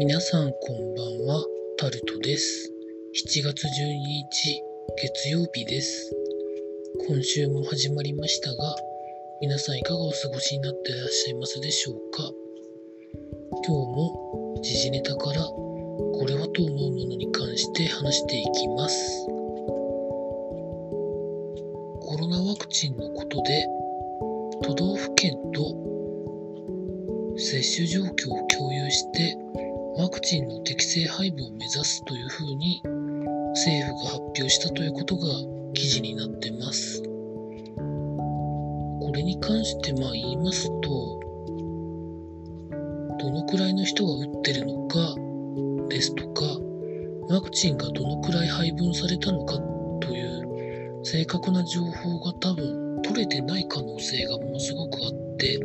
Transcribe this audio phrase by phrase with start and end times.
[0.00, 1.44] 皆さんこんばんは、
[1.76, 2.72] タルトです。
[3.22, 4.62] 7月12日、
[4.96, 6.16] 月曜日です。
[7.06, 8.74] 今週も始まりましたが、
[9.42, 12.22] 皆さんいかがお過ごしになっていらっしゃいますでしょうか？
[13.52, 19.26] 今日も時事ネタからこれはと思うものに関して話していきます。
[22.00, 23.66] コロナワクチンのことで、
[24.62, 25.76] 都道府県と
[27.36, 29.36] 接種状況を共有して
[29.96, 32.82] ワクチンの適正配分を目指すというふうに
[33.50, 35.22] 政府が発表したということが
[35.74, 37.02] 記事になってます。
[37.02, 37.08] こ
[39.12, 41.20] れに関してまあ言いますと、
[43.18, 44.98] どのくらいの人が打ってるのか
[45.88, 46.44] ですとか、
[47.28, 49.58] ワクチンがどのくらい配分されたのか
[50.00, 55.58] という正確な情報が多分取れてない可能性がものすごくあって、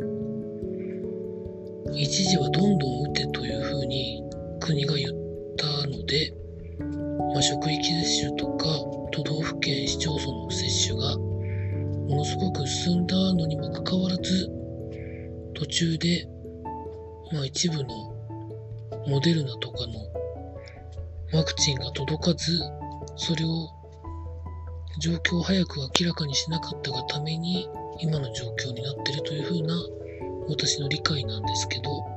[1.94, 3.55] 一時はどんどん打てという
[7.48, 8.66] 職域接種とか
[9.12, 14.50] 都道府県市町村の接種がものすごく進んだのにもかかわらず
[15.54, 16.26] 途中で、
[17.32, 17.86] まあ、一部の
[19.06, 22.58] モデルナとかのワクチンが届かず
[23.14, 23.68] それを
[24.98, 27.68] 状況を早く明らかにしなかったがために
[28.00, 29.74] 今の状況になってるというふうな
[30.48, 32.15] 私の理解なんですけど。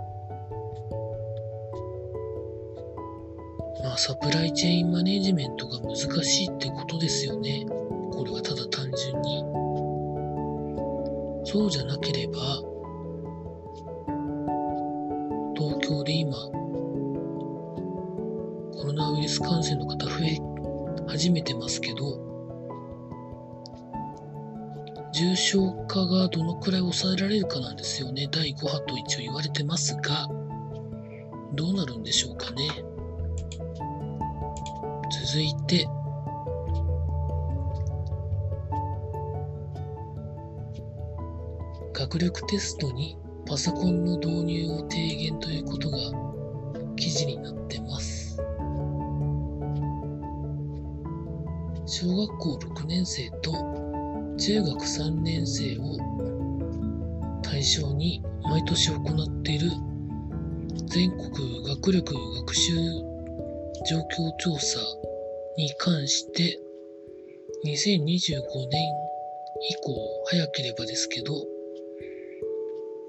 [3.89, 7.65] まあサプライチェーンマネジメントが難しいってことですよね
[8.11, 9.43] これはただ単純に
[11.43, 12.33] そうじゃなければ
[15.57, 16.37] 東京で今
[18.77, 20.37] コロナウイルス感染の方増え
[21.07, 22.29] 始めてますけど
[25.13, 28.29] 重症化がどのくらい抑えられるかなんですよね。
[28.31, 30.27] 第5波と一応言われてますが、
[31.55, 32.69] どうなるんでしょうかね。
[35.31, 35.87] 続いて、
[41.93, 45.97] 学力テストにパソコンの導入を提言ということが
[46.95, 48.37] 記事になってます。
[51.85, 53.51] 小学校6年生と
[54.35, 55.99] 中学3年生を
[57.43, 59.69] 対象に毎年行っている
[60.87, 62.73] 全国学力学習
[63.85, 64.79] 状況調査
[65.57, 66.59] に関して
[67.65, 68.81] 2025年
[69.61, 71.33] 以降早ければですけど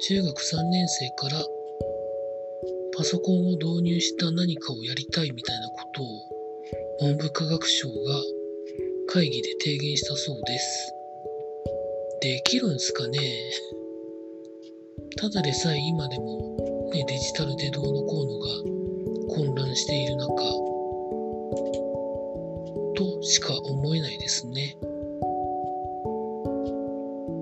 [0.00, 1.44] 中学3年生から
[2.96, 6.06] パソコンを導入した何かをやりたいみたいなことを
[7.00, 7.94] 文部科学省が
[9.08, 10.94] 会議で提言したそうです。
[12.20, 13.18] できるんすかね？
[15.16, 20.34] ただでさえ今でも、ね、デジタルでどうのこうのが混乱している中、
[23.00, 24.76] としか思えないですね。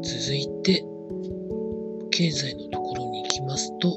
[0.05, 0.85] 続いて、
[2.13, 3.89] 経済のところに行きますと、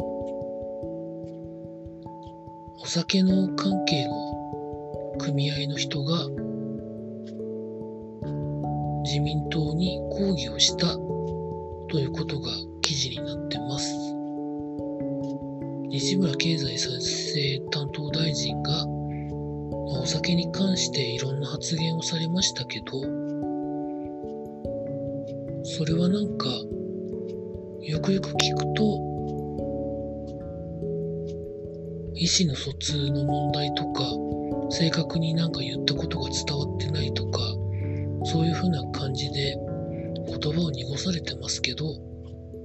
[2.79, 6.27] お酒の関係の組合の人が
[9.03, 10.87] 自民党に抗議をした
[11.89, 12.49] ということが
[12.81, 13.93] 記事になってます。
[15.89, 19.00] 西村経済再生担当大臣が、
[19.91, 23.01] まあお酒に関していろんな発言をされましたけど、
[25.63, 26.47] それはなんか、
[27.81, 28.83] よくよく聞くと、
[32.15, 34.03] 意思の疎通の問題とか、
[34.69, 37.39] 正確になんか言ったことが伝わってないとか、
[38.25, 39.57] そういうふうな感じで
[40.27, 41.85] 言葉を濁されてますけど、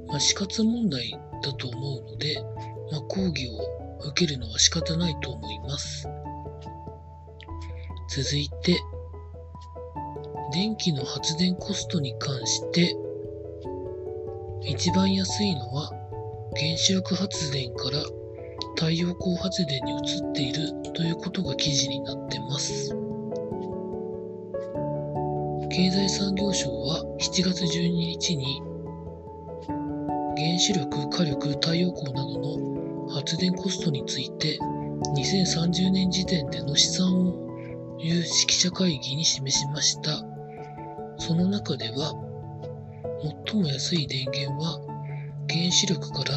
[0.08, 1.10] まあ、死活問題
[1.42, 2.36] だと思うので、
[2.92, 3.52] まあ、抗議を
[4.08, 6.08] 受けるのは仕方ないと思います。
[8.16, 8.80] 続いて、
[10.54, 12.96] 電気の発電コストに関して、
[14.62, 15.90] 一番安いのは
[16.56, 17.98] 原子力発電から
[18.74, 22.96] 太陽光発電に移っているということが記事になってます。
[25.70, 28.62] 経済産業省は7月12日に
[30.38, 34.58] 原子力、火力、太陽光などの発電コストについて
[35.14, 37.45] 2030年時点での試算を
[37.98, 40.22] 有識者会議に示しました。
[41.18, 42.14] その中では
[43.46, 44.78] 最も安い電源は
[45.48, 46.34] 原子力から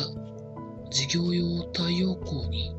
[0.89, 2.73] 事業用太陽光に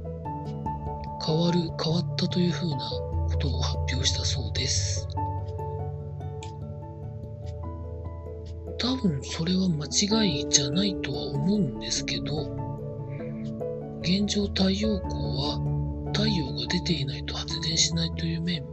[1.25, 2.79] 変わる、変わったというふうな
[3.31, 5.06] ことを発表したそうです。
[8.79, 12.56] 多分それは間違いじゃないとは思うんですけど、
[14.00, 15.61] 現状太陽光は
[16.15, 18.65] 太陽が出ていないと発電しないという面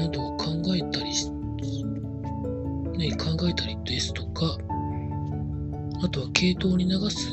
[0.00, 4.56] などを考えたりし、ね、考えたりですとか、
[6.02, 7.28] あとは系統に流す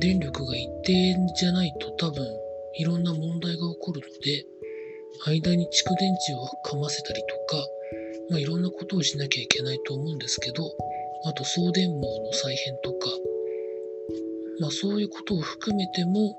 [0.00, 2.24] 電力が一定じゃないと多分
[2.76, 4.46] いろんな問題が起こるので、
[5.26, 7.66] 間に蓄電池をかませたりとか、
[8.30, 10.62] まあ、いろんなことをしなきゃいけないと思うんですけど、
[11.26, 13.10] あと送電網の再編とか、
[14.60, 16.34] まあそういうことを含めても、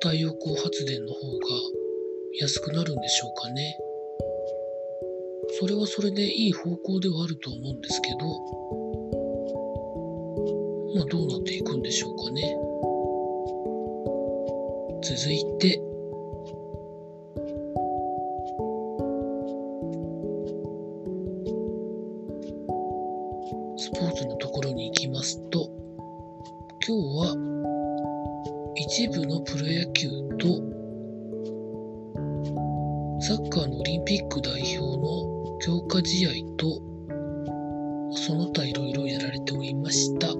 [0.00, 1.79] 太陽光発電の方が
[2.38, 3.76] 安くなるんでしょうかね。
[5.58, 8.18] それはそれでいい方向ではあると思うんですけど、
[10.94, 12.56] まあどうなっていくんでしょうかね。
[15.02, 15.82] 続いて、
[23.76, 25.68] スポーツのところに行きますと、
[26.86, 27.34] 今日は
[28.76, 30.79] 一部のプロ野球と
[33.30, 36.82] サッカーのオリンピック代表の強化試合と
[38.16, 40.26] その他いろいろやられておりました。
[40.26, 40.34] そ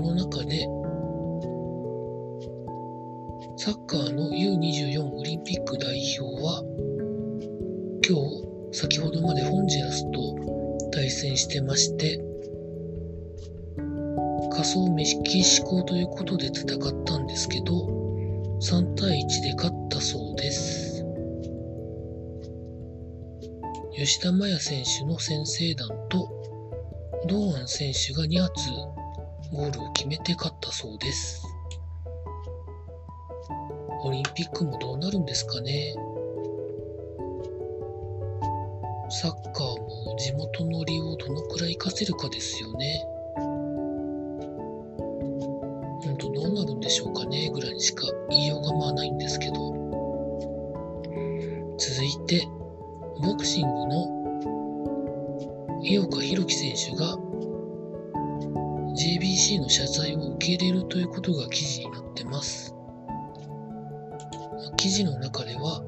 [0.00, 0.66] の中で
[3.56, 6.64] サッカーの U24 オリンピック代表は
[8.04, 8.18] 今
[8.72, 12.20] 日先ほどまでホンジュラスと対戦してまして
[14.50, 17.95] 仮想メキシコということで戦ったんですけど
[18.60, 21.04] 3対1で勝ったそうです。
[23.94, 26.28] 吉田麻也選手の先制弾と
[27.28, 28.70] 堂安選手が2発
[29.52, 31.42] ゴールを決めて勝ったそうです。
[34.04, 35.94] オリンピックもどうなるんですかね。
[39.10, 43.15] サッカーも地元の利をどのくらい活かせるかですよね。
[47.86, 49.54] しか言いようがまあないんですけど。
[51.78, 52.48] 続いて、
[53.22, 57.16] ボクシングの井岡弘樹選手が
[58.96, 62.74] JBC の謝罪を受け入れるということが記事になってます。
[64.76, 65.84] 記事の中では、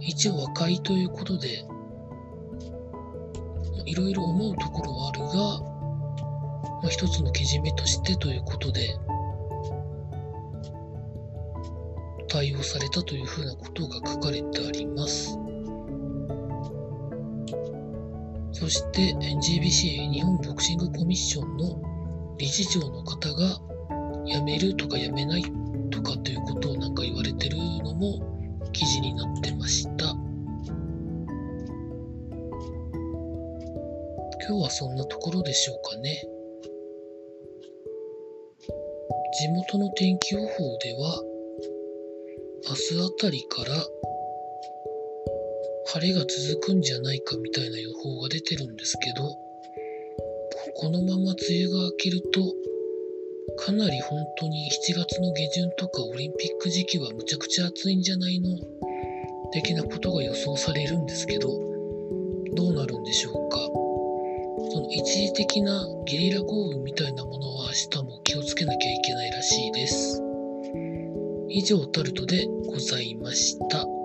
[0.00, 1.64] 一応和解ということで、
[3.86, 5.20] いろいろ思うところはある
[5.62, 5.67] が、
[6.82, 8.96] まあ、一つのけじめとしてということで、
[12.28, 15.38] 対応されたというふうなことが書かれてあります。
[18.52, 21.80] そして NGBC 日本ボクシングコミッションの
[22.38, 23.60] 理事長の方が
[24.26, 25.42] 辞めるとか辞めない
[25.90, 30.06] とかということをなんか言われてるのも記事になってました。
[34.46, 36.37] 今日はそんなところでしょうかね。
[39.40, 40.46] 地元の天気予報
[40.78, 41.22] では、
[42.68, 43.86] 明日あたりから
[45.86, 49.22] 晴れが続くんじゃないかみたいな予報が出てるんですけど、
[50.74, 52.52] このまま梅雨が明けると、
[53.64, 58.58] かなり本当に7月の下旬とかオリンピック時期はむちゃくちゃ暑いんじゃないの
[59.52, 61.48] 的なことが予想されるんですけど、
[62.56, 63.87] どうなるんでしょうか？
[65.08, 70.22] 一時的なゲリラ豪雨みたいなものは明日も気をつけなきゃいけないらしいです。
[71.48, 73.97] 以上タルトでございました。